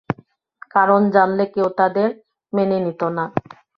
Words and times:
কারণ 0.71 1.01
জানলে 1.15 1.45
কেউ 1.53 1.67
তাদের 1.79 2.09
মেনে 2.53 2.77
নিতো 2.85 3.07
না। 3.17 3.25